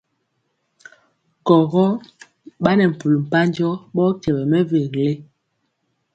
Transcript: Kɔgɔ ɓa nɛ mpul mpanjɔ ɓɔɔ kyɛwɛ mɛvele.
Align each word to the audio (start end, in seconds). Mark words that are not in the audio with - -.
Kɔgɔ 1.45 1.85
ɓa 2.61 2.71
nɛ 2.77 2.83
mpul 2.91 3.13
mpanjɔ 3.23 3.69
ɓɔɔ 3.93 4.09
kyɛwɛ 4.21 4.43
mɛvele. 4.51 5.09